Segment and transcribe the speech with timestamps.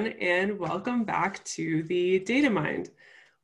[0.00, 2.88] everyone, and welcome back to the Data Mind.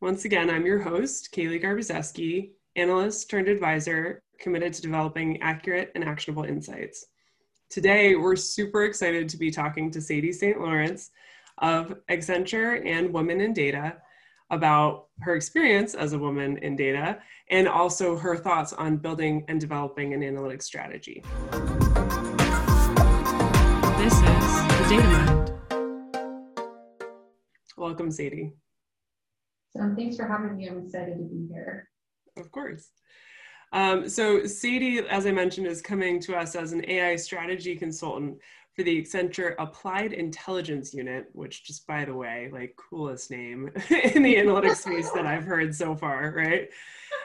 [0.01, 6.03] Once again, I'm your host, Kali Garbaczeski, analyst turned advisor committed to developing accurate and
[6.03, 7.07] actionable insights.
[7.69, 10.59] Today, we're super excited to be talking to Sadie St.
[10.59, 11.11] Lawrence
[11.59, 13.99] of Accenture and Women in Data
[14.49, 17.19] about her experience as a woman in data
[17.51, 21.23] and also her thoughts on building and developing an analytics strategy.
[23.99, 25.36] This is the Data Mind.
[27.87, 28.53] Welcome, Sadie.
[29.77, 30.67] So thanks for having me.
[30.67, 31.89] I'm excited to be here.
[32.37, 32.89] Of course.
[33.73, 38.39] Um, so Sadie, as I mentioned, is coming to us as an AI strategy consultant
[38.75, 43.71] for the Accenture Applied Intelligence Unit, which just by the way, like coolest name
[44.15, 46.69] in the analytics space that I've heard so far, right?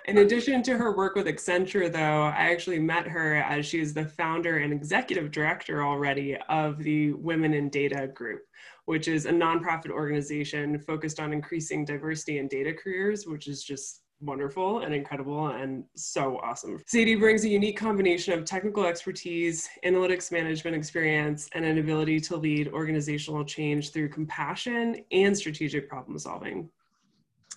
[0.06, 3.94] In addition to her work with Accenture, though, I actually met her as she is
[3.94, 8.42] the founder and executive director already of the Women in Data Group,
[8.86, 14.02] which is a nonprofit organization focused on increasing diversity in data careers, which is just
[14.22, 16.82] wonderful and incredible and so awesome.
[16.88, 22.38] Sadie brings a unique combination of technical expertise, analytics management experience, and an ability to
[22.38, 26.70] lead organizational change through compassion and strategic problem solving.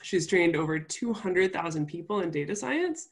[0.05, 3.09] She's trained over 200,000 people in data science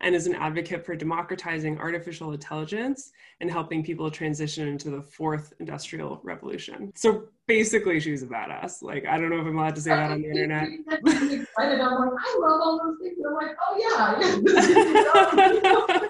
[0.00, 5.52] and is an advocate for democratizing artificial intelligence and helping people transition into the fourth
[5.60, 6.92] industrial revolution.
[6.96, 8.82] So basically, she's a badass.
[8.82, 10.64] Like, I don't know if I'm allowed to say that on the internet.
[10.64, 11.76] I'm like, I
[12.40, 13.18] love all those things.
[13.24, 13.76] I'm like, oh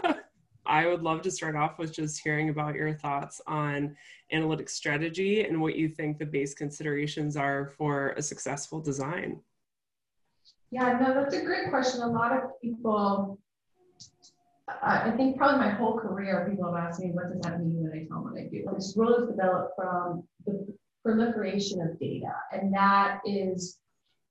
[0.03, 0.23] yeah.
[0.65, 3.95] I would love to start off with just hearing about your thoughts on
[4.31, 9.39] analytic strategy and what you think the base considerations are for a successful design.
[10.73, 12.01] Yeah, no, that's a great question.
[12.01, 13.39] A lot of people
[14.83, 17.93] I think probably my whole career, people have asked me, what does that mean when
[17.93, 18.65] I tell them what I do?
[18.75, 20.67] This role is developed from the
[21.05, 23.79] proliferation of data, and that is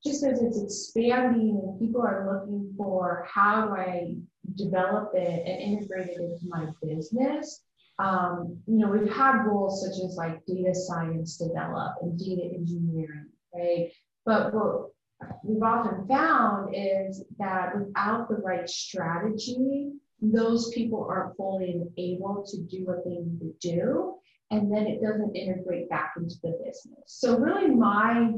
[0.03, 4.15] just as it's expanding and people are looking for how do I
[4.55, 7.61] develop it and integrate it into my business.
[7.99, 13.27] Um, you know, we've had roles such as like data science develop and data engineering,
[13.54, 13.92] right?
[14.26, 14.89] But what
[15.43, 22.61] we've often found is that without the right strategy, those people aren't fully able to
[22.61, 24.15] do what they need to do.
[24.52, 27.05] And then it doesn't integrate back into the business.
[27.05, 28.33] So, really, my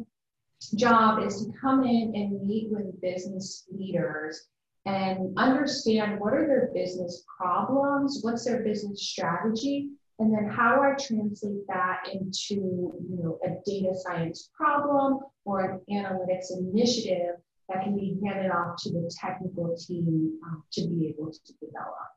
[0.75, 4.47] job is to come in and meet with business leaders
[4.85, 9.89] and understand what are their business problems, what's their business strategy,
[10.23, 15.59] and then how do I translate that into you know, a data science problem or
[15.69, 17.35] an analytics initiative
[17.67, 22.07] that can be handed off to the technical team um, to be able to develop.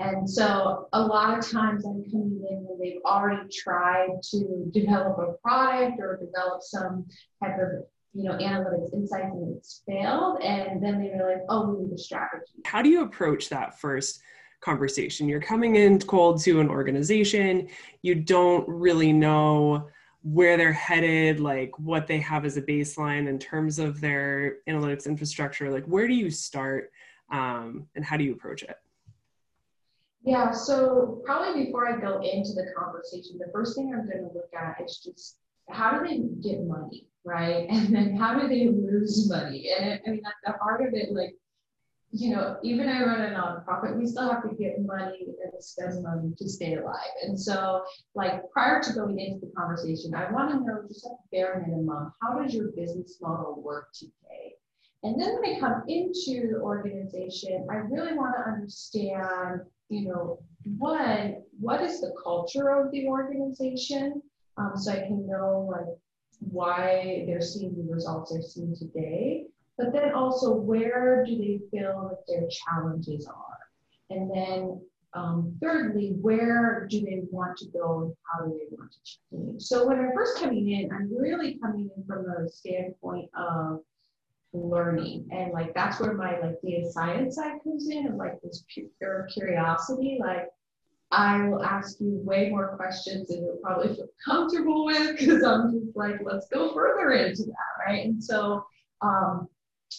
[0.00, 5.18] And so a lot of times I'm coming in when they've already tried to develop
[5.18, 7.06] a product or develop some
[7.42, 7.84] type of
[8.14, 11.96] you know analytics insights and it's failed and then they realize oh we need a
[11.96, 14.20] strategy how do you approach that first
[14.62, 17.68] conversation you're coming in cold to an organization
[18.02, 19.88] you don't really know
[20.22, 25.06] where they're headed, like what they have as a baseline in terms of their analytics
[25.06, 25.70] infrastructure.
[25.70, 26.92] Like, where do you start
[27.30, 28.76] um, and how do you approach it?
[30.24, 34.32] Yeah, so probably before I go into the conversation, the first thing I'm going to
[34.32, 36.18] look at is just how do they
[36.48, 37.66] get money, right?
[37.70, 39.70] And then how do they lose money?
[39.76, 41.34] And I mean, at the heart of it, like
[42.12, 46.02] you know, even I run a nonprofit, we still have to get money and spend
[46.02, 46.98] money to stay alive.
[47.22, 47.84] And so,
[48.14, 52.12] like prior to going into the conversation, I want to know just the bare minimum,
[52.20, 54.56] how does your business model work today?
[55.02, 60.38] And then when I come into the organization, I really want to understand, you know,
[60.78, 64.20] one, what is the culture of the organization?
[64.58, 65.96] Um, so I can know like
[66.40, 69.46] why they're seeing the results they're seeing today
[69.78, 73.58] but then also where do they feel that their challenges are?
[74.10, 74.80] And then
[75.14, 79.62] um, thirdly, where do they want to go and how do they want to change?
[79.62, 83.80] So when I'm first coming in, I'm really coming in from a standpoint of
[84.54, 85.28] learning.
[85.30, 88.64] And like that's where my like data science side comes in and like this
[88.98, 90.18] pure curiosity.
[90.20, 90.48] Like
[91.10, 95.72] I will ask you way more questions than you'll probably feel comfortable with because I'm
[95.72, 98.06] just like, let's go further into that, right?
[98.06, 98.64] And so
[99.02, 99.48] um,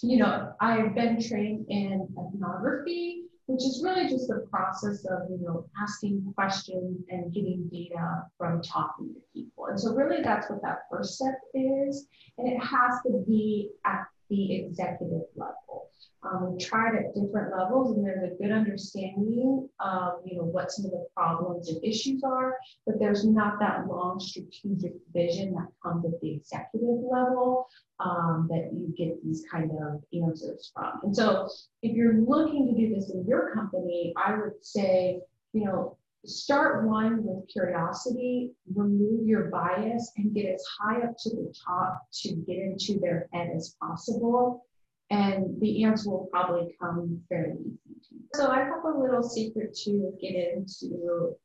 [0.01, 5.39] you know, I've been trained in ethnography, which is really just the process of, you
[5.41, 9.65] know, asking questions and getting data from talking to people.
[9.65, 12.07] And so really that's what that first step is.
[12.37, 15.82] And it has to be at the executive level.
[16.25, 20.71] Um, we tried at different levels, and there's a good understanding of you know what
[20.71, 22.55] some of the problems and issues are,
[22.85, 27.67] but there's not that long strategic vision that comes at the executive level
[27.99, 30.99] um, that you get these kind of answers from.
[31.03, 31.49] And so,
[31.81, 35.19] if you're looking to do this in your company, I would say
[35.51, 41.29] you know start one with curiosity, remove your bias, and get as high up to
[41.31, 44.65] the top to get into their head as possible
[45.13, 48.17] and the answer will probably come fairly easy.
[48.33, 51.35] So I have a little secret to get into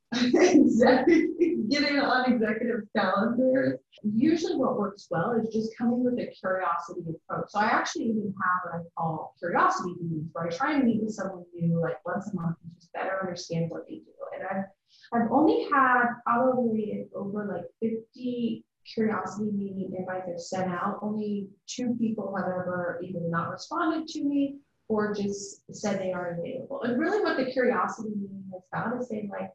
[1.69, 3.79] getting on executive calendars.
[4.03, 7.51] Usually what works well is just coming with a curiosity approach.
[7.51, 11.03] So I actually even have what I call curiosity meetings where I try and meet
[11.03, 14.13] with someone new like once a month and just better understand what they do.
[14.35, 14.65] And I've
[15.13, 21.95] I've only had probably over like 50 curiosity meeting invites I've sent out, only two
[21.99, 24.57] people have ever either not responded to me
[24.89, 26.83] or just said they aren't available.
[26.83, 29.51] And really what the curiosity meeting is about is saying like,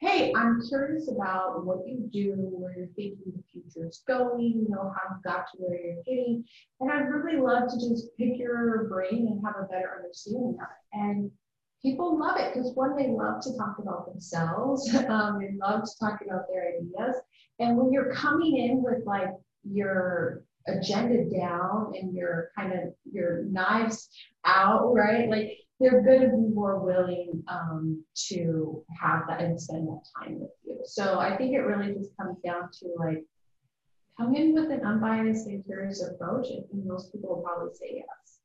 [0.00, 4.66] hey, I'm curious about what you do, where you're thinking the future is going, you
[4.68, 6.44] know, how you got to where you're getting.
[6.80, 10.68] And I'd really love to just pick your brain and have a better understanding of
[10.68, 10.98] it.
[10.98, 11.30] And
[11.80, 14.94] people love it because one, they love to talk about themselves.
[15.08, 17.16] Um, they love to talk about their ideas.
[17.58, 19.30] And when you're coming in with like
[19.64, 24.08] your agenda down and your kind of your knives
[24.44, 25.28] out, right?
[25.28, 30.40] Like they're going to be more willing um, to have that and spend that time
[30.40, 30.78] with you.
[30.84, 33.24] So I think it really just comes down to like
[34.18, 38.35] come in with an unbiased and curious approach, and most people will probably say yes.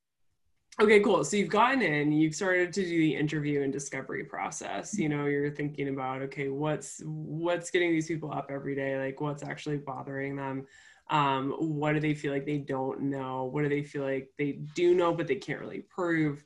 [0.81, 1.23] Okay, cool.
[1.23, 4.97] So you've gotten in, you've started to do the interview and discovery process.
[4.97, 8.97] You know, you're thinking about, okay, what's what's getting these people up every day?
[8.97, 10.65] Like what's actually bothering them?
[11.11, 13.43] Um, what do they feel like they don't know?
[13.43, 16.43] What do they feel like they do know but they can't really prove?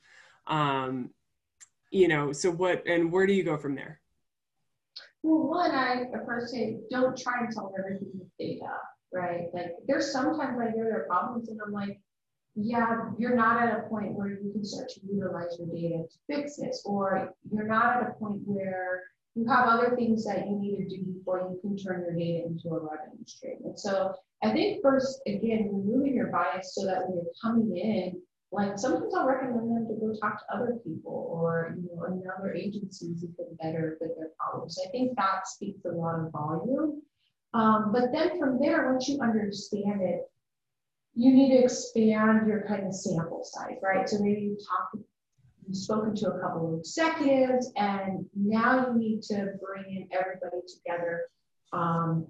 [0.48, 1.12] Um,
[1.90, 4.02] you know, so what and where do you go from there?
[5.24, 8.74] Well, one, I first say don't try and solve everything with data,
[9.14, 9.46] right?
[9.54, 12.02] Like there's sometimes I hear there are problems and I'm like,
[12.56, 16.18] yeah, you're not at a point where you can start to utilize your data to
[16.28, 19.04] fix this, or you're not at a point where
[19.36, 22.46] you have other things that you need to do before you can turn your data
[22.46, 23.58] into a revenue stream.
[23.66, 28.22] And so I think first, again, removing your bias so that when you're coming in,
[28.54, 32.54] like sometimes I'll recommend them to go talk to other people or you know another
[32.54, 34.80] agencies who can better fit their problems.
[34.86, 37.02] I think that speaks a lot of volume.
[37.54, 40.30] Um, but then from there, once you understand it,
[41.16, 44.08] you need to expand your kind of sample size, right?
[44.08, 45.02] So maybe you talk,
[45.66, 50.62] you've spoken to a couple of executives, and now you need to bring in everybody
[50.68, 51.24] together
[51.72, 52.28] um,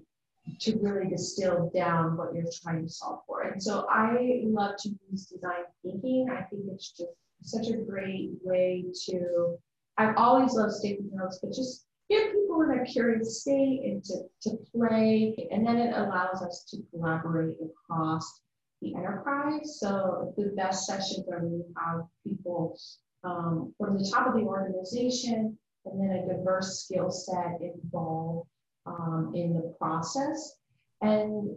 [0.59, 3.41] to really distill down what you're trying to solve for.
[3.41, 6.27] And so I love to use design thinking.
[6.31, 7.09] I think it's just
[7.41, 9.57] such a great way to.
[9.97, 14.15] I've always loved sticky notes, but just get people in a curious state and to,
[14.43, 18.41] to play, and then it allows us to collaborate across
[18.85, 19.79] the enterprise.
[19.79, 22.77] So the best sessions are when you have people
[23.23, 28.47] um, from the top of the organization and then a diverse skill set involved
[28.85, 30.57] um, in the process.
[31.01, 31.49] And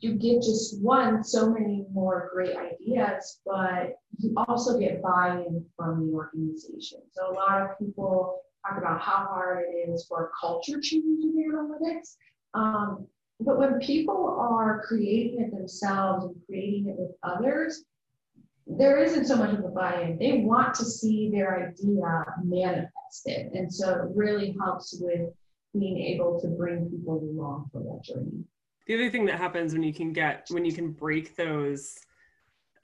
[0.00, 6.06] you get just one, so many more great ideas, but you also get buy-in from
[6.06, 7.00] the organization.
[7.12, 11.50] So a lot of people talk about how hard it is for culture change in
[11.50, 12.16] analytics.
[12.52, 13.06] Um,
[13.40, 17.84] but when people are creating it themselves and creating it with others,
[18.66, 20.18] there isn't so much of a buy-in.
[20.18, 23.52] They want to see their idea manifested.
[23.52, 25.30] And so it really helps with
[25.74, 28.44] being able to bring people along for that journey.
[28.86, 31.98] The other thing that happens when you can get when you can break those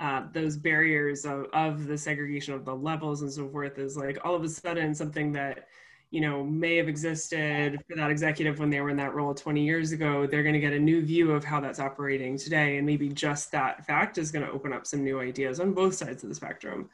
[0.00, 4.18] uh, those barriers of, of the segregation of the levels and so forth is like
[4.24, 5.66] all of a sudden something that
[6.10, 9.62] you know may have existed for that executive when they were in that role 20
[9.62, 12.86] years ago they're going to get a new view of how that's operating today and
[12.86, 16.22] maybe just that fact is going to open up some new ideas on both sides
[16.22, 16.88] of the spectrum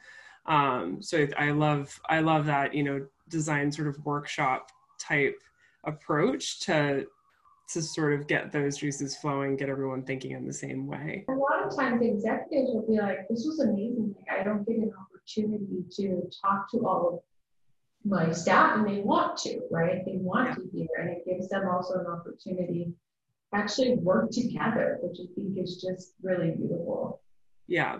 [0.45, 5.41] um, so i love i love that you know design sort of workshop type
[5.83, 7.05] approach to
[7.67, 11.25] to sort of get those juices flowing, get everyone thinking in the same way.
[11.27, 14.15] A lot of times executives will be like, this was amazing.
[14.17, 17.19] Like, I don't get an opportunity to talk to all of
[18.07, 20.03] my staff and they want to, right?
[20.05, 22.93] They want to hear and it gives them also an opportunity
[23.51, 27.21] to actually work together, which I think is just really beautiful.
[27.67, 27.99] Yeah.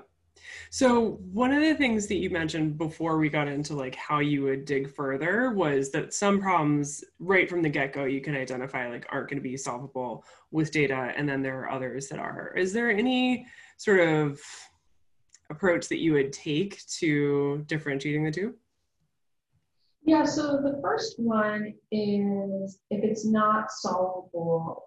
[0.70, 4.44] So one of the things that you mentioned before we got into like how you
[4.44, 9.08] would dig further was that some problems right from the get-go you can identify like
[9.10, 12.54] aren't going to be solvable with data and then there are others that are.
[12.56, 13.48] Is there any
[13.78, 14.40] sort of
[15.50, 18.54] approach that you would take to differentiating the two?
[20.08, 24.86] Yeah, so the first one is if it's not solvable,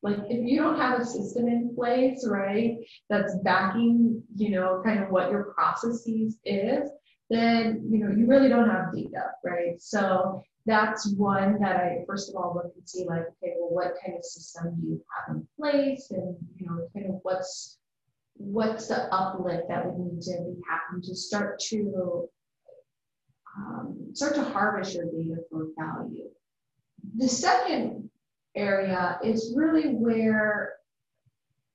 [0.00, 2.76] like if you don't have a system in place, right,
[3.08, 6.88] that's backing, you know, kind of what your processes is,
[7.30, 9.74] then, you know, you really don't have data, right?
[9.82, 13.94] So that's one that I first of all look and see like, okay, well, what
[14.06, 17.78] kind of system do you have in place, and you know, kind of what's
[18.36, 22.28] what's the uplift that would need to be happening to start to
[23.60, 26.28] um, start to harvest your data for value.
[27.16, 28.10] The second
[28.56, 30.74] area is really where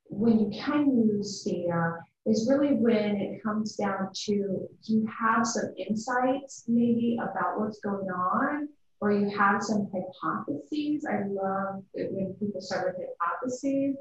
[0.09, 5.73] when you can use data is really when it comes down to you have some
[5.77, 8.67] insights maybe about what's going on
[8.99, 11.05] or you have some hypotheses.
[11.05, 13.95] I love when people start with hypotheses.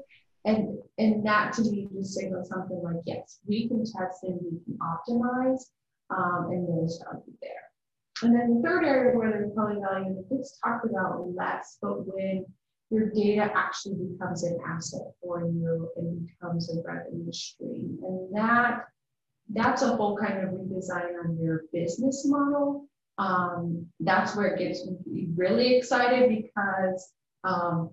[0.45, 4.59] And, and that to me just signals something like, yes, we can test and we
[4.63, 5.71] can optimize
[6.11, 7.64] um, and then start there.
[8.25, 12.43] And then the third area where there's probably value, it's talked about less, but when
[12.89, 17.99] your data actually becomes an asset for you and becomes a revenue stream.
[18.01, 18.85] And that
[19.53, 22.87] that's a whole kind of redesign on your business model.
[23.19, 27.11] Um, that's where it gets me really excited because
[27.43, 27.91] um,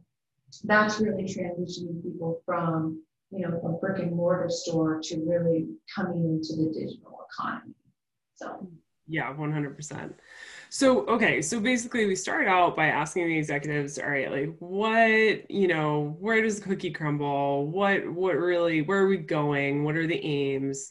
[0.65, 6.25] that's really transitioning people from you know a brick and mortar store to really coming
[6.25, 7.75] into the digital economy.
[8.35, 8.67] So
[9.13, 10.15] yeah, 100%.
[10.71, 15.51] So, okay, so basically we started out by asking the executives, all right, like what,
[15.51, 17.67] you know, where does the cookie crumble?
[17.67, 19.85] What, what really, where are we going?
[19.85, 20.91] What are the aims?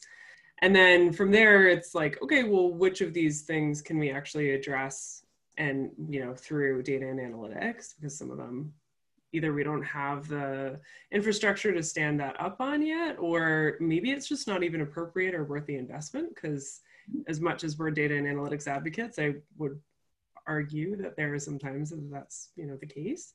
[0.60, 4.52] And then from there, it's like, okay, well, which of these things can we actually
[4.52, 5.24] address
[5.58, 7.96] and, you know, through data and analytics?
[7.96, 8.72] Because some of them
[9.32, 10.78] either we don't have the
[11.10, 15.42] infrastructure to stand that up on yet, or maybe it's just not even appropriate or
[15.42, 16.82] worth the investment because
[17.26, 19.78] as much as we're data and analytics advocates, I would
[20.46, 23.34] argue that there are some times that that's you know the case.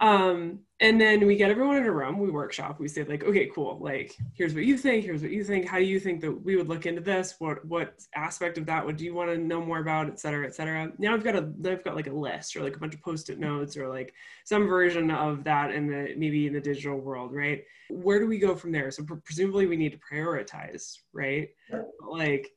[0.00, 3.50] Um, and then we get everyone in a room, we workshop, we say like, okay,
[3.52, 6.30] cool, like here's what you think, here's what you think, how do you think that
[6.30, 7.34] we would look into this?
[7.40, 10.54] What what aspect of that would you want to know more about, et cetera, et
[10.54, 10.92] cetera.
[10.98, 13.40] Now I've got a I've got like a list or like a bunch of post-it
[13.40, 14.14] notes or like
[14.44, 17.64] some version of that in the maybe in the digital world, right?
[17.90, 18.92] Where do we go from there?
[18.92, 21.48] So presumably we need to prioritize, right?
[22.08, 22.52] Like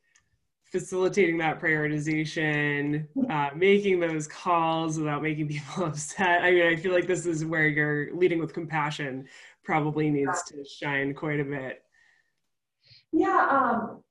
[0.72, 6.42] facilitating that prioritization, uh, making those calls without making people upset.
[6.42, 9.28] I mean, I feel like this is where your leading with compassion
[9.62, 11.82] probably needs to shine quite a bit.
[13.12, 14.02] Yeah, um,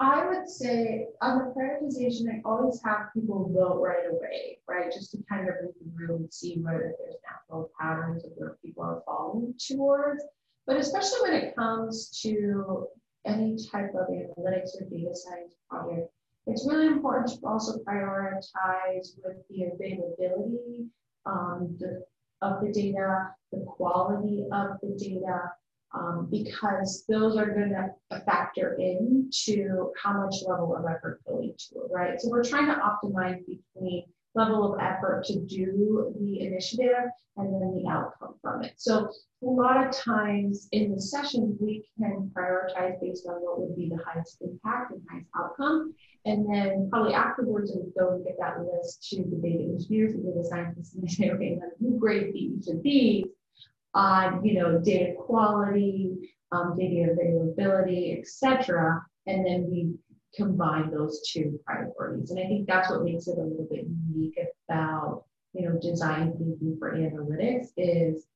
[0.00, 4.90] I would say on the prioritization, I always have people vote right away, right?
[4.90, 8.56] Just to kind of read the room and see whether there's natural patterns of where
[8.64, 10.24] people are falling towards.
[10.66, 12.86] But especially when it comes to
[13.26, 16.10] any type of analytics or data science project,
[16.46, 20.86] it's really important to also prioritize with the availability
[21.26, 22.02] um, the,
[22.42, 25.52] of the data, the quality of the data,
[25.92, 31.80] um, because those are going to factor into how much level of effort going to
[31.90, 32.20] right?
[32.20, 37.82] So we're trying to optimize between level of effort to do the initiative and then
[37.82, 38.74] the outcome from it.
[38.76, 39.10] So
[39.42, 43.88] a lot of times in the session, we can prioritize based on what would be
[43.88, 45.94] the highest impact and highest outcome.
[46.26, 50.24] And then probably afterwards, we go and get that list to the data engineers and
[50.24, 53.24] data scientists and say, okay, now you grade each of these
[53.94, 59.00] on, you know, data quality, um, data availability, etc.
[59.26, 59.94] And then we
[60.34, 62.30] combine those two priorities.
[62.30, 66.32] And I think that's what makes it a little bit unique about, you know, design
[66.38, 68.26] thinking for analytics is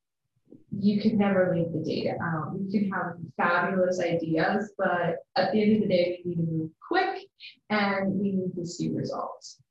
[0.77, 2.53] you can never leave the data out.
[2.59, 6.51] You can have fabulous ideas, but at the end of the day, we need to
[6.51, 7.23] move quick
[7.69, 9.61] and we need to see results.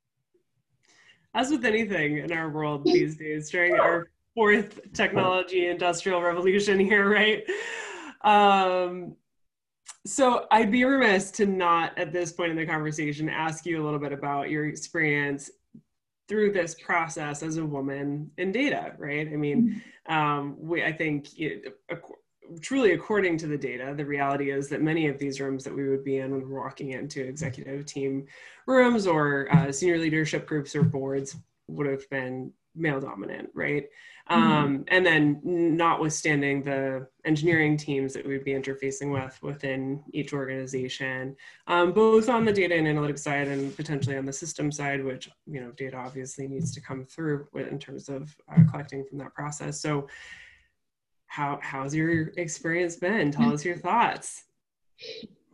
[1.34, 7.08] As with anything in our world these days, during our fourth technology industrial revolution here,
[7.08, 7.44] right?
[8.22, 9.16] Um,
[10.06, 13.84] so I'd be remiss to not at this point in the conversation ask you a
[13.84, 15.50] little bit about your experience
[16.28, 19.26] through this process as a woman in data, right?
[19.26, 20.12] I mean, mm-hmm.
[20.12, 21.78] um, we, I think it,
[22.60, 25.88] truly according to the data, the reality is that many of these rooms that we
[25.88, 28.26] would be in when we're walking into executive team
[28.66, 31.36] rooms or uh, senior leadership groups or boards
[31.68, 33.88] would have been male dominant, right?
[34.30, 34.52] Mm-hmm.
[34.52, 41.36] Um, and then, notwithstanding the engineering teams that we'd be interfacing with within each organization,
[41.66, 45.28] um, both on the data and analytics side and potentially on the system side, which
[45.46, 49.34] you know data obviously needs to come through in terms of uh, collecting from that
[49.34, 49.80] process.
[49.80, 50.08] So,
[51.26, 53.30] how how's your experience been?
[53.30, 54.44] Tell us your thoughts.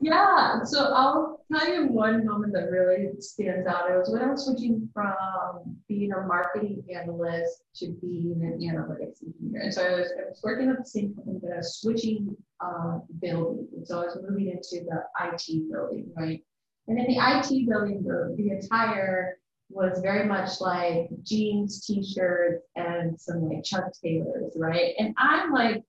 [0.03, 3.91] Yeah, so I'll tell you one moment that really stands out.
[3.91, 9.23] It was when I was switching from being a marketing analyst to being an analytics
[9.23, 9.61] engineer.
[9.61, 12.35] And so I was, I was working at the same company, but I was switching
[12.61, 13.69] uh, building.
[13.77, 16.43] And so I was moving into the IT building, right?
[16.89, 19.37] And in the IT building, the, the attire
[19.69, 24.95] was very much like jeans, t-shirts, and some like Chuck Taylors, right?
[24.99, 25.85] And I'm like,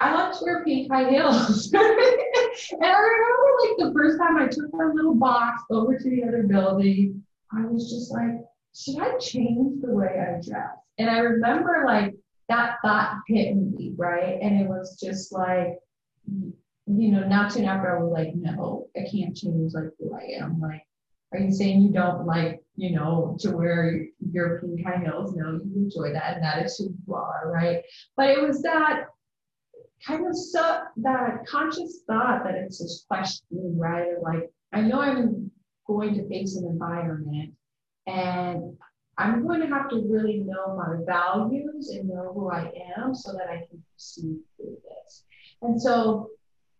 [0.00, 1.72] I like to wear pink high heels.
[2.72, 6.24] and I remember like the first time I took my little box over to the
[6.24, 7.22] other building,
[7.52, 8.40] I was just like,
[8.74, 10.76] should I change the way I dress?
[10.98, 12.14] And I remember like
[12.48, 14.38] that thought hit me, right?
[14.40, 15.78] And it was just like,
[16.26, 20.42] you know, not soon after I was like, no, I can't change like who I
[20.42, 20.60] am.
[20.60, 20.82] Like,
[21.32, 25.34] are you saying you don't like, you know, to wear your pink high heels?
[25.34, 27.82] No, you enjoy that, and that is who you are, right?
[28.16, 29.06] But it was that
[30.04, 34.20] kind of so that conscious thought that it's this question, right?
[34.22, 35.50] Like, I know I'm
[35.86, 37.54] going to face an environment
[38.06, 38.76] and
[39.18, 43.32] I'm going to have to really know my values and know who I am so
[43.32, 45.24] that I can proceed through this.
[45.62, 46.30] And so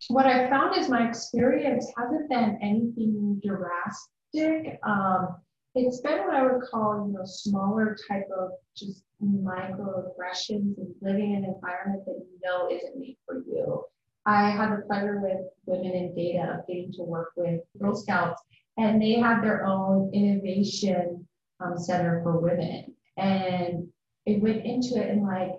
[0.09, 4.79] what I found is my experience hasn't been anything drastic.
[4.83, 5.37] Um,
[5.73, 11.33] it's been what I would call, you know, smaller type of just microaggressions and living
[11.33, 13.83] in an environment that you know isn't made for you.
[14.25, 18.41] I had the pleasure with Women in Data of getting to work with Girl Scouts,
[18.77, 21.25] and they have their own innovation
[21.59, 22.93] um, center for women.
[23.15, 23.87] And
[24.25, 25.53] it went into it and like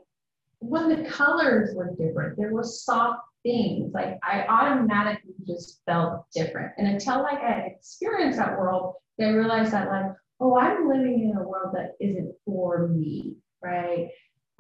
[0.61, 3.93] when the colors were different, there were soft things.
[3.95, 6.73] Like I automatically just felt different.
[6.79, 11.37] And until like I experienced that world, I realized that like, oh, I'm living in
[11.37, 14.09] a world that isn't for me, right?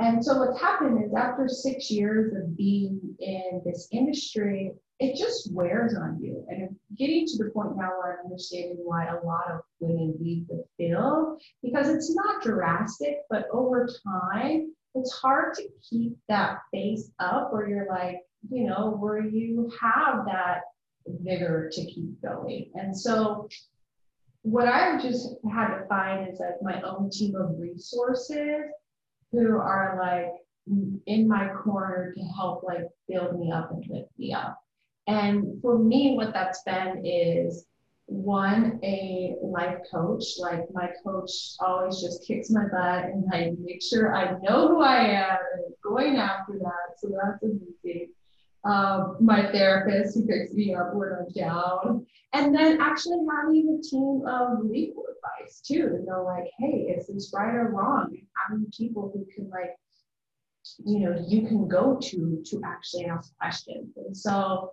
[0.00, 5.52] And so what's happened is after six years of being in this industry, it just
[5.52, 6.44] wears on you.
[6.48, 10.14] And I'm getting to the point now where I'm understanding why a lot of women
[10.20, 16.58] leave the field, because it's not drastic, but over time, it's hard to keep that
[16.72, 20.62] face up where you're like, you know, where you have that
[21.06, 22.70] vigor to keep going.
[22.74, 23.48] And so
[24.42, 28.62] what I just had to find is like my own team of resources
[29.32, 30.32] who are like
[31.06, 34.58] in my corner to help like build me up and lift me up.
[35.06, 37.64] And for me, what that's been is
[38.06, 40.24] one, a life coach.
[40.38, 44.82] Like my coach always just kicks my butt and like make sure I know who
[44.82, 46.98] I am and going after that.
[46.98, 48.12] So that's amazing
[48.64, 53.82] um, my therapist who picks me up when I'm down, and then actually having a
[53.82, 58.08] team of legal advice too to know like, hey, is this right or wrong?
[58.10, 59.76] And having people who can like,
[60.84, 63.96] you know, you can go to to actually ask questions.
[63.96, 64.72] And so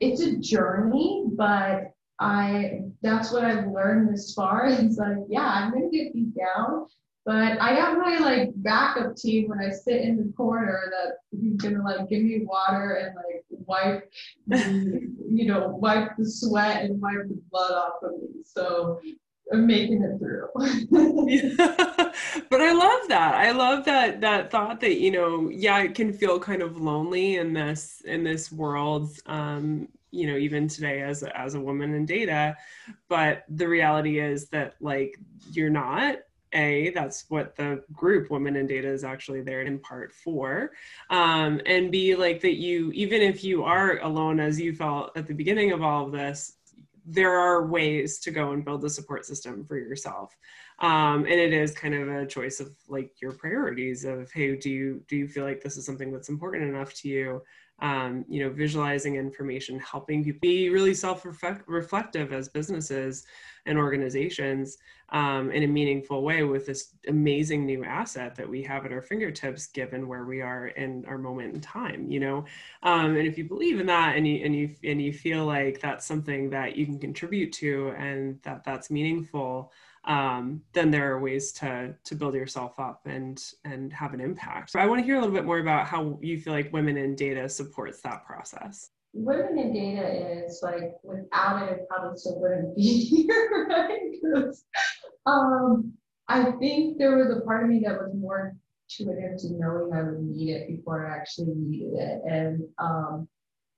[0.00, 4.66] it's a journey, but I that's what I've learned this far.
[4.70, 6.86] It's like, yeah, I'm gonna get beat down,
[7.24, 11.82] but I have my like backup team when I sit in the corner that gonna
[11.82, 14.10] like give me water and like wipe
[14.48, 18.42] the, you know, wipe the sweat and wipe the blood off of me.
[18.44, 19.00] So
[19.52, 20.48] I'm making it through.
[22.50, 23.34] But I love that.
[23.34, 27.36] I love that that thought that, you know, yeah, it can feel kind of lonely
[27.36, 29.10] in this in this world.
[29.26, 32.54] Um, you know even today as as a woman in data
[33.08, 35.18] but the reality is that like
[35.52, 36.16] you're not
[36.54, 40.72] a that's what the group women in data is actually there in part for
[41.10, 45.26] um, and b like that you even if you are alone as you felt at
[45.26, 46.56] the beginning of all of this
[47.04, 50.36] there are ways to go and build a support system for yourself.
[50.78, 54.70] Um, and it is kind of a choice of like your priorities of hey do
[54.70, 57.42] you do you feel like this is something that's important enough to you
[57.82, 63.26] um, you know, visualizing information, helping people be really self-reflective as businesses
[63.66, 68.86] and organizations um, in a meaningful way with this amazing new asset that we have
[68.86, 72.08] at our fingertips, given where we are in our moment in time.
[72.08, 72.44] You know,
[72.84, 75.80] um, and if you believe in that and you and you and you feel like
[75.80, 79.72] that's something that you can contribute to and that that's meaningful
[80.04, 84.70] um, then there are ways to to build yourself up and and have an impact.
[84.70, 86.96] So I want to hear a little bit more about how you feel like women
[86.96, 88.90] in data supports that process.
[89.12, 94.54] Women in data is like without it, it probably still wouldn't be here, right?
[95.26, 95.92] Um,
[96.28, 98.56] I think there was a part of me that was more
[98.90, 103.28] intuitive to knowing I would need it before I actually needed it, and um,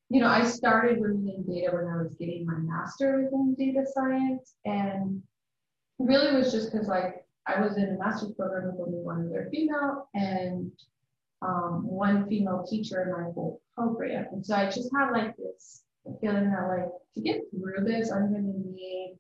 [0.09, 3.85] you know, I started women in data when I was getting my master's in data
[3.93, 5.23] science, and
[5.99, 9.49] really was just because like I was in a master's program with only one other
[9.51, 10.73] female and
[11.43, 14.27] um, one female teacher in my whole program.
[14.33, 15.83] And so I just had like this
[16.21, 19.19] feeling that like to get through this, I'm going to need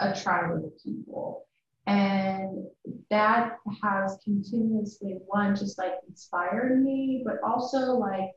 [0.00, 1.46] a tribe of people.
[1.86, 2.66] And
[3.10, 8.32] that has continuously, one, just like inspired me, but also like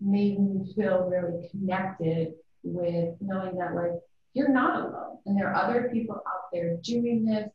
[0.00, 3.92] made me feel really connected with knowing that like
[4.34, 7.48] you're not alone and there are other people out there doing this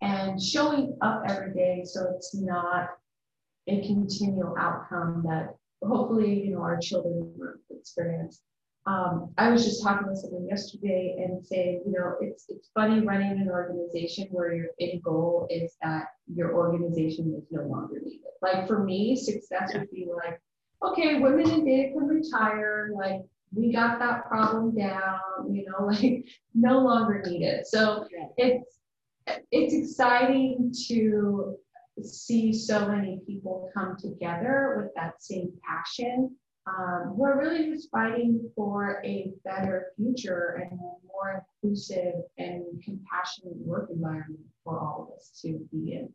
[0.00, 2.90] and showing up every day so it's not
[3.68, 7.32] a continual outcome that hopefully you know our children
[7.70, 8.42] experience
[8.84, 13.00] um, I was just talking with someone yesterday and saying, you know, it's it's funny
[13.00, 18.20] running an organization where your end goal is that your organization is no longer needed.
[18.40, 20.40] Like for me, success would be like,
[20.82, 23.20] okay, women in data can retire, like
[23.54, 27.66] we got that problem down, you know, like no longer needed.
[27.66, 28.78] So it's
[29.52, 31.56] it's exciting to
[32.02, 36.34] see so many people come together with that same passion
[36.66, 43.56] um, we're really just fighting for a better future and a more inclusive and compassionate
[43.56, 46.08] work environment for all of us to be in.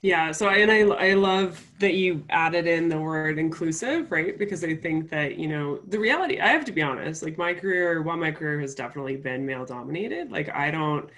[0.00, 4.36] Yeah, so I, and I I love that you added in the word inclusive, right?
[4.36, 7.54] Because I think that, you know, the reality, I have to be honest, like my
[7.54, 11.08] career, while my career has definitely been male dominated, like I don't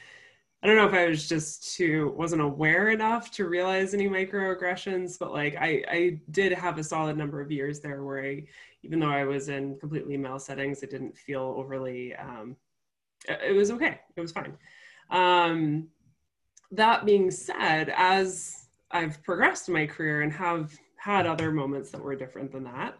[0.62, 5.18] I don't know if I was just too wasn't aware enough to realize any microaggressions,
[5.18, 8.44] but like I I did have a solid number of years there where I,
[8.82, 12.14] even though I was in completely male settings, it didn't feel overly.
[12.16, 12.56] Um,
[13.28, 14.00] it was okay.
[14.16, 14.56] It was fine.
[15.10, 15.88] Um,
[16.72, 22.02] that being said, as I've progressed in my career and have had other moments that
[22.02, 22.96] were different than that,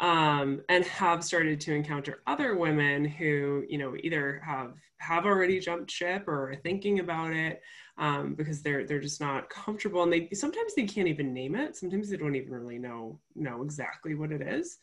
[0.00, 5.58] um, and have started to encounter other women who you know either have have already
[5.60, 7.62] jumped ship or are thinking about it
[7.98, 11.76] um, because they're they're just not comfortable and they sometimes they can't even name it.
[11.76, 14.78] Sometimes they don't even really know know exactly what it is.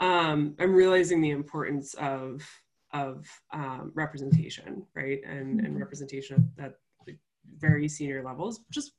[0.00, 2.42] Um, i'm realizing the importance of
[2.92, 5.20] of um, representation right?
[5.24, 5.78] And and mm-hmm.
[5.78, 6.74] representation at
[7.58, 8.92] very senior levels just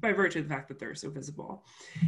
[0.00, 1.64] by virtue of the fact that they're so visible.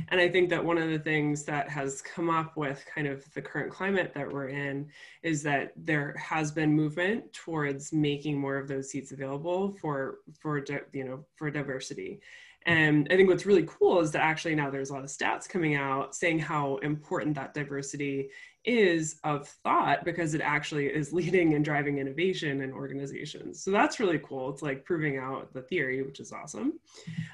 [0.08, 3.24] And I think that one of the things that has come up with kind of
[3.34, 4.88] the current climate that we're in
[5.22, 10.64] is that there has been movement towards making more of those seats available for for
[10.92, 12.20] you know for diversity.
[12.66, 15.48] And I think what's really cool is that actually now there's a lot of stats
[15.48, 18.30] coming out saying how important that diversity
[18.68, 23.62] is of thought because it actually is leading and driving innovation in organizations.
[23.62, 24.50] So that's really cool.
[24.50, 26.74] It's like proving out the theory, which is awesome.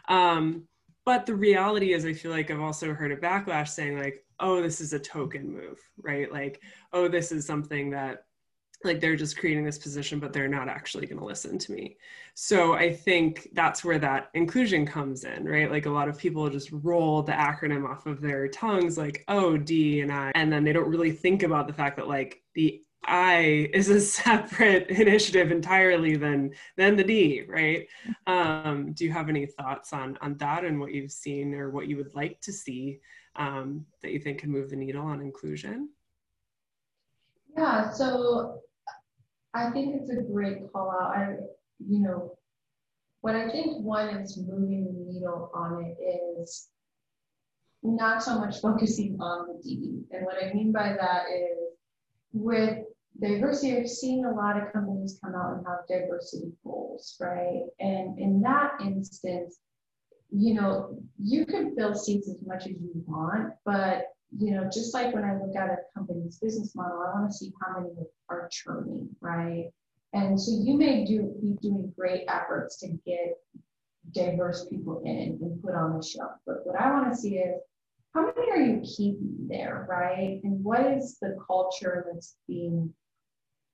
[0.09, 0.68] Um,
[1.05, 4.62] but the reality is, I feel like I've also heard a backlash saying, like, oh,
[4.62, 6.33] this is a token move, right?
[6.33, 6.62] Like,
[6.94, 8.25] oh, this is something that
[8.85, 11.97] like they're just creating this position but they're not actually going to listen to me.
[12.35, 15.70] So i think that's where that inclusion comes in right?
[15.70, 19.57] Like a lot of people just roll the acronym off of their tongues like oh
[19.57, 22.83] d and i and then they don't really think about the fact that like the
[23.07, 27.87] i is a separate initiative entirely than than the d right?
[28.27, 31.88] Um, do you have any thoughts on on that and what you've seen or what
[31.88, 33.01] you would like to see
[33.37, 35.90] um, that you think can move the needle on inclusion?
[37.57, 38.61] Yeah, so
[39.55, 41.17] I think it's a great call out.
[41.17, 41.37] I,
[41.87, 42.37] you know,
[43.21, 45.97] what I think one is moving the needle on it
[46.40, 46.69] is
[47.83, 50.03] not so much focusing on the D.
[50.11, 51.77] And what I mean by that is
[52.33, 52.81] with
[53.21, 57.62] diversity, I've seen a lot of companies come out and have diversity goals, right?
[57.79, 59.59] And in that instance,
[60.31, 64.94] you know, you can fill seats as much as you want, but you know, just
[64.94, 67.94] like when I look at a company's business model, I want to see how many
[68.29, 69.70] are churning, right?
[70.12, 73.37] And so you may do be doing great efforts to get
[74.12, 76.29] diverse people in and put on the show.
[76.47, 77.61] But what I want to see is
[78.14, 80.40] how many are you keeping there, right?
[80.44, 82.92] And what is the culture that's being,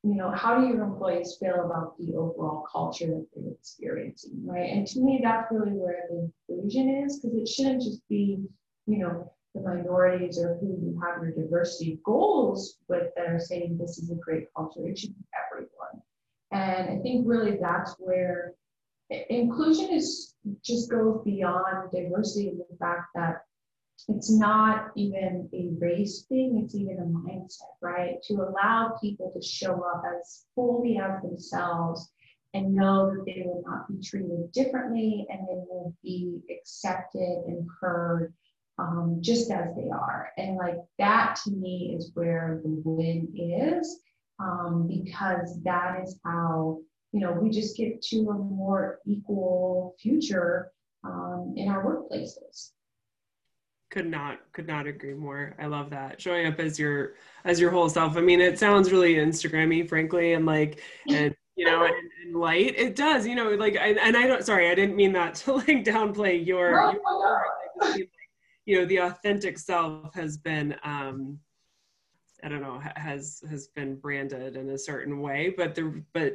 [0.02, 4.70] you know, how do your employees feel about the overall culture that they're experiencing, right?
[4.70, 8.38] And to me, that's really where the inclusion is, because it shouldn't just be,
[8.86, 13.76] you know, the minorities or who you have your diversity goals with that are saying
[13.78, 14.86] this is a great culture.
[14.86, 16.02] It should be everyone.
[16.52, 18.54] And I think really that's where
[19.10, 20.34] inclusion is
[20.64, 23.42] just goes beyond diversity in the fact that
[24.08, 28.22] it's not even a race thing, it's even a mindset, right?
[28.28, 32.10] To allow people to show up as fully as themselves
[32.54, 37.68] and know that they will not be treated differently and they will be accepted and
[37.80, 38.32] heard
[38.80, 40.30] um, just as they are.
[40.38, 44.00] And like that to me is where the win is
[44.40, 46.80] um, because that is how,
[47.12, 50.72] you know, we just get to a more equal future
[51.04, 52.70] um, in our workplaces.
[53.90, 57.14] could not could not agree more i love that showing up as your
[57.44, 61.64] as your whole self i mean it sounds really instagrammy frankly and like and you
[61.64, 64.74] know and, and light it does you know like I, and i don't sorry i
[64.74, 67.42] didn't mean that to like downplay your, no, your
[67.98, 68.04] no.
[68.66, 71.38] you know the authentic self has been um
[72.44, 76.34] i don't know has has been branded in a certain way but the but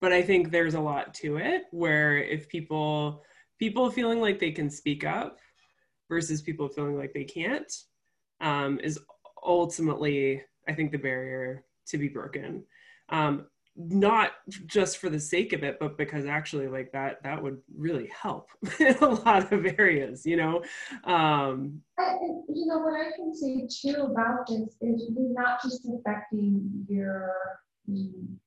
[0.00, 3.22] but i think there's a lot to it where if people
[3.58, 5.38] people feeling like they can speak up
[6.08, 7.72] versus people feeling like they can't
[8.40, 8.98] um, is
[9.44, 12.64] ultimately, I think, the barrier to be broken.
[13.08, 14.32] Um, not
[14.66, 18.50] just for the sake of it, but because actually, like that, that would really help
[18.80, 20.24] in a lot of areas.
[20.24, 20.62] You know.
[21.04, 21.80] Um,
[22.48, 27.32] you know what I can say too about this is you're not just affecting your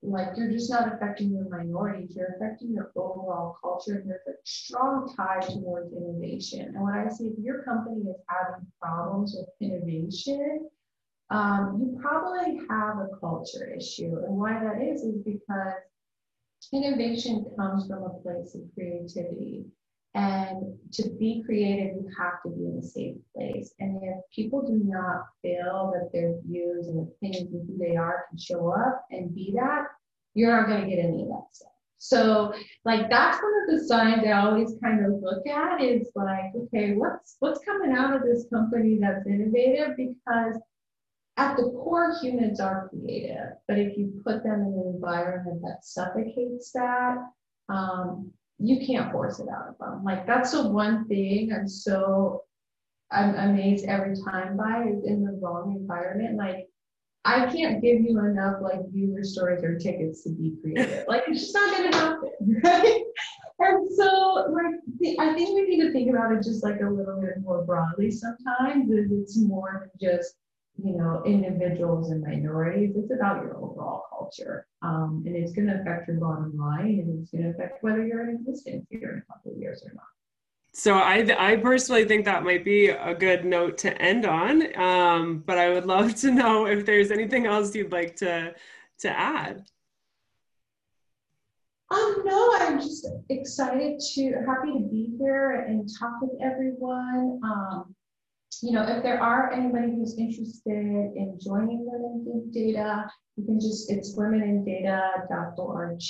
[0.02, 4.34] like you're just not affecting your minorities, you're affecting your overall culture, and there's a
[4.44, 6.74] strong tie towards innovation.
[6.74, 10.68] And what I see, if your company is having problems with innovation,
[11.30, 14.18] um, you probably have a culture issue.
[14.26, 15.74] And why that is, is because
[16.74, 19.66] innovation comes from a place of creativity.
[20.16, 23.74] And to be creative, you have to be in a safe place.
[23.80, 28.26] And if people do not feel that their views and opinions and who they are
[28.30, 29.86] can show up and be that,
[30.34, 31.72] you're not going to get any of that stuff.
[32.00, 32.54] So,
[32.86, 36.94] like that's one of the signs I always kind of look at is like, okay,
[36.94, 39.98] what's what's coming out of this company that's innovative?
[39.98, 40.60] Because
[41.38, 45.86] at the core, humans are creative, but if you put them in an environment that
[45.86, 47.17] suffocates that,
[47.69, 50.04] um, you can't force it out of them.
[50.04, 52.43] Like that's the one thing I'm so
[53.12, 56.38] I'm amazed every time by is in the wrong environment.
[56.38, 56.67] Like
[57.23, 61.06] I can't give you enough like user stories or tickets to be creative.
[61.08, 62.32] like it's just not gonna happen,
[62.63, 63.04] right?
[63.60, 67.21] And so like I think we need to think about it just like a little
[67.21, 68.89] bit more broadly sometimes.
[68.89, 70.36] It's more than just
[70.84, 72.96] you know, individuals and minorities.
[72.96, 74.68] It's about your overall culture.
[74.82, 78.06] Um, and it's going to affect your bottom line and it's going to affect whether
[78.06, 80.06] you're in existence here in a couple of years or not.
[80.74, 84.78] So I, I personally think that might be a good note to end on.
[84.80, 88.54] Um, but I would love to know if there's anything else you'd like to
[89.00, 89.63] to add.
[91.90, 97.40] Um, no, I'm just excited to happy to be here and talk with everyone.
[97.44, 97.96] Um,
[98.62, 100.72] you know, if there are anybody who's interested
[101.15, 106.02] in joining Women in Data, you can just, it's womenindata.org.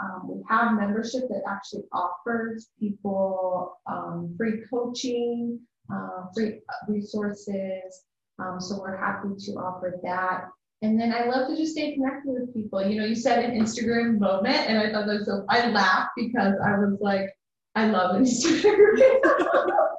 [0.00, 5.60] Um, we have membership that actually offers people um, free coaching,
[5.92, 8.04] uh, free resources.
[8.38, 10.46] Um, so we're happy to offer that.
[10.82, 12.86] And then I love to just stay connected with people.
[12.86, 16.10] You know, you said an Instagram moment, and I thought that was so, I laughed
[16.16, 17.30] because I was like,
[17.74, 19.20] I love Instagram.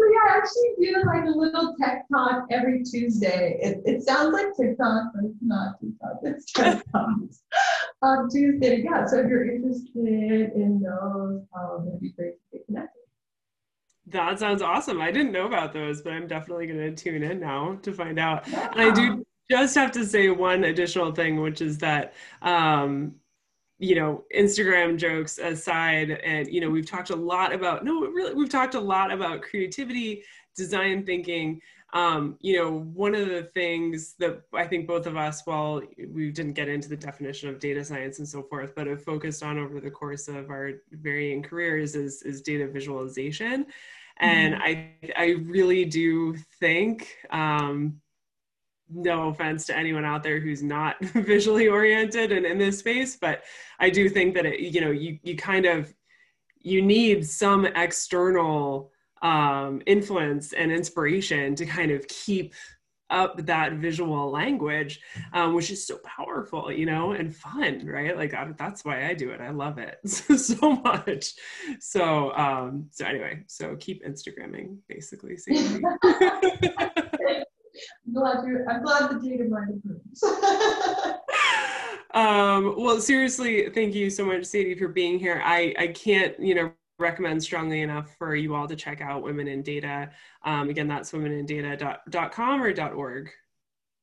[0.00, 3.58] So yeah, I actually do like a little tech talk every Tuesday.
[3.60, 6.20] It, it sounds like TikTok, but it's not TikTok.
[6.22, 7.42] It's tech talks
[8.00, 8.82] on Tuesday.
[8.82, 13.02] Yeah, so if you're interested in those, um, it'd be great to get connected.
[14.06, 15.02] That sounds awesome.
[15.02, 18.18] I didn't know about those, but I'm definitely going to tune in now to find
[18.18, 18.48] out.
[18.48, 18.70] Yeah.
[18.72, 23.16] And I do just have to say one additional thing, which is that um,
[23.80, 28.34] you know instagram jokes aside and you know we've talked a lot about no really
[28.34, 30.22] we've talked a lot about creativity
[30.54, 31.60] design thinking
[31.92, 36.30] um, you know one of the things that i think both of us while we
[36.30, 39.58] didn't get into the definition of data science and so forth but have focused on
[39.58, 43.66] over the course of our varying careers is, is data visualization
[44.18, 44.62] and mm-hmm.
[44.62, 47.98] i i really do think um,
[48.92, 53.42] no offense to anyone out there who's not visually oriented and in this space but
[53.78, 55.92] i do think that it you know you you kind of
[56.62, 62.54] you need some external um, influence and inspiration to kind of keep
[63.10, 65.00] up that visual language
[65.32, 68.16] um, which is so powerful you know and fun right?
[68.16, 69.40] Like I, that's why i do it.
[69.40, 71.32] I love it so much.
[71.80, 75.36] So um so anyway so keep instagramming basically
[78.06, 80.22] I'm glad you I'm glad the data mind approves.
[82.14, 85.40] um, well, seriously, thank you so much, Sadie, for being here.
[85.44, 89.48] I, I can't, you know, recommend strongly enough for you all to check out Women
[89.48, 90.10] in Data.
[90.44, 93.30] Um, again, that's womenindata.com or .org?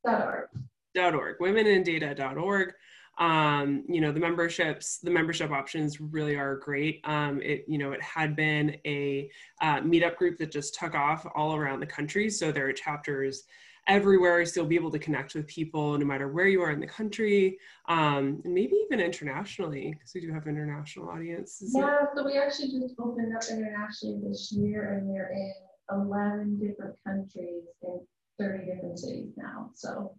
[0.03, 0.47] .org.
[0.95, 1.39] .org.
[1.39, 2.73] Womenindata.org.
[3.19, 7.01] Um, you know, the memberships, the membership options really are great.
[7.03, 9.29] Um, it, you know, it had been a
[9.61, 12.29] uh, meetup group that just took off all around the country.
[12.29, 13.45] So there are chapters
[13.87, 16.79] everywhere so you'll be able to connect with people no matter where you are in
[16.79, 22.25] the country um, and maybe even internationally because we do have international audiences yeah so
[22.25, 25.53] we actually just opened up internationally this year and we're in
[25.91, 28.01] 11 different countries in
[28.39, 29.69] 30 different cities now.
[29.73, 30.15] So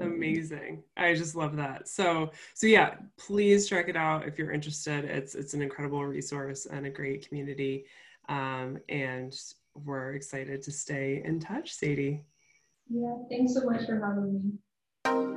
[0.00, 0.82] amazing.
[0.96, 1.88] I just love that.
[1.88, 5.04] So so yeah, please check it out if you're interested.
[5.04, 7.86] It's it's an incredible resource and a great community.
[8.28, 9.34] Um, and
[9.74, 12.24] we're excited to stay in touch, Sadie.
[12.88, 15.33] Yeah, thanks so much for having me.